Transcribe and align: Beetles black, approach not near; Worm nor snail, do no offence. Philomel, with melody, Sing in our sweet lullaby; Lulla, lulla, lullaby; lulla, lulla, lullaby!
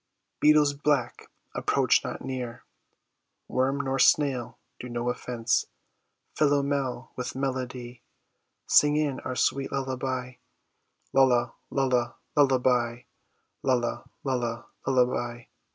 Beetles 0.39 0.73
black, 0.73 1.29
approach 1.53 2.03
not 2.03 2.23
near; 2.25 2.63
Worm 3.47 3.79
nor 3.79 3.99
snail, 3.99 4.57
do 4.79 4.89
no 4.89 5.11
offence. 5.11 5.67
Philomel, 6.35 7.11
with 7.15 7.35
melody, 7.35 8.01
Sing 8.65 8.97
in 8.97 9.19
our 9.19 9.35
sweet 9.35 9.71
lullaby; 9.71 10.37
Lulla, 11.13 11.53
lulla, 11.69 12.15
lullaby; 12.35 13.01
lulla, 13.61 14.09
lulla, 14.23 14.65
lullaby! 14.87 15.43